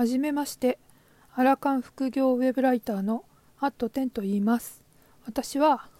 [0.00, 0.78] はじめまして。
[1.34, 3.26] アラカン副業ウェブライターの
[3.58, 4.82] アットテンと言います。
[5.26, 5.90] 私は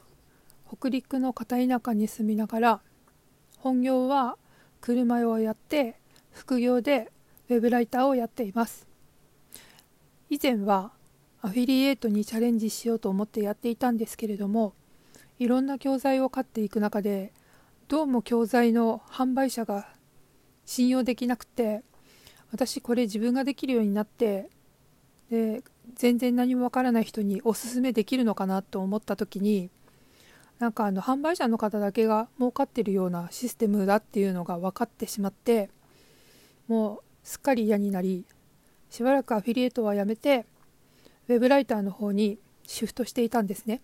[0.75, 2.81] 北陸の片田舎に住みながら
[3.59, 4.39] 本業は
[4.81, 6.01] 車用をやって
[6.33, 7.13] 副業で
[7.51, 8.89] ウェブライターをやっています。
[10.31, 10.93] 以前は
[11.43, 14.73] アフィリエイトにチャレンジしようと思ってやっていたんですけれども
[15.39, 17.35] いろんな教材を買っていく中で
[17.89, 19.91] どうも教材の販売者が
[20.65, 21.83] 信用できなくて
[22.53, 24.49] 私これ自分ができるようになって
[25.31, 25.63] で
[25.95, 29.71] 全然何もわからない人におすすめできるのかなと思った時に
[30.59, 35.71] なんかあの販売者の方だけが儲かってるようなシステムだっていうのが分かってしまって
[36.69, 38.25] もうすっかり嫌になり
[38.91, 40.47] しばらくアフィリエイトはやめて
[41.29, 43.81] ウェブライターの方にシフトしていたんですね。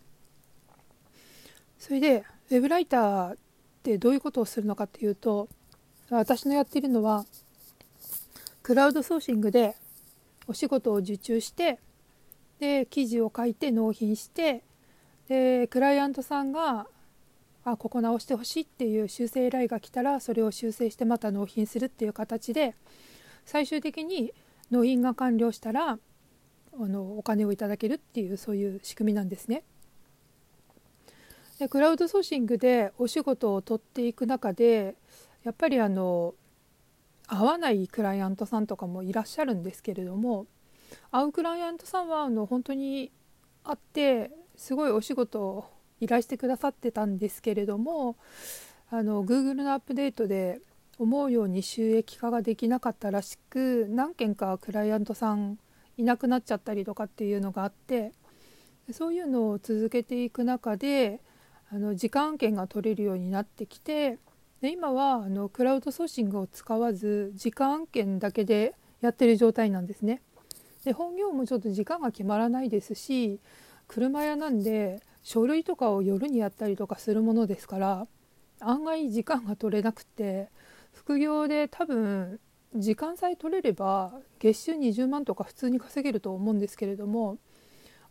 [1.79, 3.37] それでウェブライターっ
[3.83, 5.48] てどういうことをするのかっていうと
[6.10, 7.24] 私のやっているのは
[8.66, 9.77] クラウドソーシングで
[10.48, 11.79] お仕事を受注して
[12.59, 14.65] で記事を書いて納品して
[15.29, 16.88] でクライアントさんが
[17.65, 22.74] あここ直してほしいっていう修正依頼が来たらそれを修正してまた納品するっていう形で
[23.45, 24.32] 最終的に
[24.73, 25.98] 納品が完了したらあ
[26.76, 29.63] のお金をいただけるっていうそういう仕組みなんですね。
[31.60, 34.96] でクラウドソーシングでお仕事を取っていく中で
[35.45, 36.35] やっぱりあの
[37.27, 40.46] 合わないクライアントさんとかもいらっしゃるんですけれども
[41.10, 43.10] 会うクライアントさんはあの本当に
[43.65, 45.65] 会ってすごいお仕事を
[46.01, 48.16] 依頼してくださってたんですけれども
[48.91, 50.60] あの Google のアップデートで
[50.99, 55.59] 思うように収益化ができなかったらしく何件かクライアントさん
[55.99, 58.13] いなくなっちゃったりとかっていうのがあって
[58.93, 61.21] そういうのを続けていく中で
[61.71, 64.19] あの時間券が取れるようになってきて
[64.60, 70.22] で今はあのクラウドソーシングを使わず時間券だけでやってる状態なんですね。
[70.84, 73.41] で本業もちょっと時間が決まらないですし
[73.88, 78.06] 車屋なんで書類とかを夜にやったりとかするものですから
[78.60, 80.48] 案外時間が取れなくて
[80.92, 82.38] 副業で多分
[82.76, 87.38] 時間さえ取れれば月収20万とか普通に稼げると思うんですけれども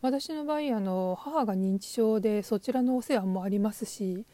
[0.01, 4.25] 私の場合あの母が認知症でそちらのお世話もありますし、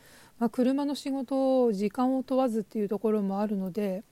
[0.41, 4.03] まあ、車の仕事を時間を問わずっていうところもあるので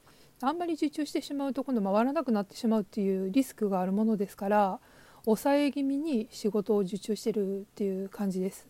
[0.44, 4.80] あんまり受注してしまうと今度回らなくなってしまうっていうリスクがあるものですから
[5.26, 8.68] 抑え気味に仕事を受注してるっていう感じです。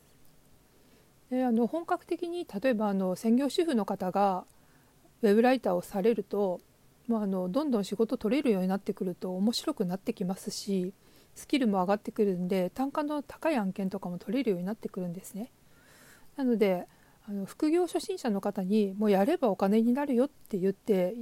[1.30, 4.46] であの本格的に例えばあの専業主婦の方が
[5.22, 6.62] ウェブライターをされると、
[7.10, 10.94] まあ、あのどんどん仕事取れるようになってくると面白くなってきますし
[11.36, 15.52] スキルも上がってくるんで単価の高い案件とかも取れるようになってくるんですね。
[16.38, 16.88] なので
[17.30, 21.14] あの副業初心者の方にもうやればお金になるよって言って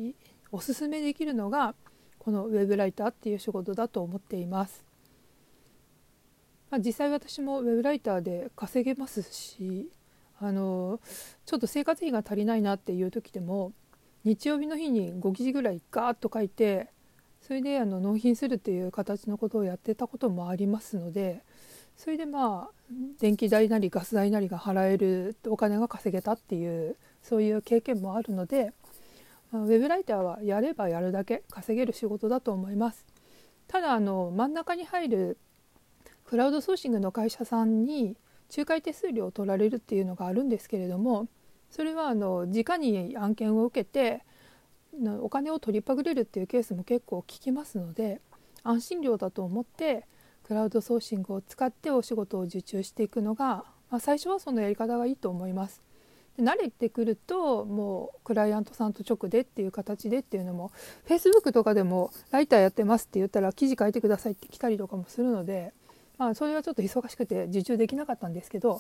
[0.53, 1.75] おすすめできるのが
[2.17, 4.85] このウェブライターっていう仕事だと思っています。
[6.69, 9.89] まあ、実際私もウェブライターで稼げますし
[10.39, 11.01] あの
[11.45, 13.73] ちょっと生活費が足りないなっていう時でも
[14.23, 16.89] 日曜日の日に5記事ぐらいガーッと書いて
[17.41, 21.43] それであの納品するっていう形のことをやってたこともありますので
[21.97, 28.71] それでまあ電気代なりガス代なりが払えるお金が稼げたっていうそういう経験もあるので
[29.51, 33.05] ウェブライターはやればやるだけ稼げる仕事だと思います。
[33.67, 35.37] ただあの真ん中に入る
[36.23, 38.15] クラウドソーシングの会社さんに
[38.49, 41.27] 仲介手数料を取られるっていうのがあるんですけれども
[41.69, 44.23] それはあの直に案件を受けて
[45.21, 48.21] お金を取りっぱぐれるっていうケースも結構聞きますので
[48.63, 50.05] 安心料だと思って
[50.47, 55.81] クラウドソーシングを使ってお仕事を受注していくのが、まあ、最初はそのやり方がいいと思います。
[56.37, 60.71] で慣れてくるともうクライアントさんと直でっていう形でっていうのも
[61.05, 65.73] Facebook とかでもライターやってますって言ったら記事書いてくださいって来たりとかもするので、
[66.17, 68.79] まあ、それはちょっと忙しくて受注できなかったんですけど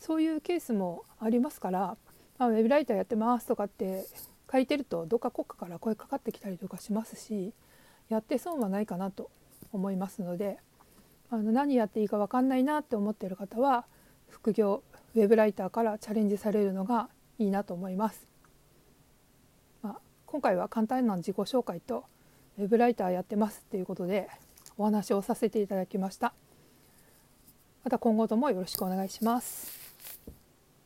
[0.00, 1.96] そういうケースもありますから、
[2.38, 4.04] まあ、ウェブライターやってますとかって
[4.52, 7.52] 書いてるとどっか国家から声かかってきたりとかしますし
[8.08, 9.30] やって損はないかなと
[9.72, 10.58] 思いますので
[11.30, 13.86] あの何やっていいか分かんないなって思ってる方は
[14.28, 14.82] 副業
[15.14, 18.26] ウェブライターからチャレンジされるのがいいなと思います。
[19.82, 22.04] まあ、今回は簡単な自己紹介と
[22.58, 24.28] ウェブライターやってますっていうことで
[24.76, 26.34] お話をさせていただきました。
[27.84, 29.79] また今後ともよろしくお願いします。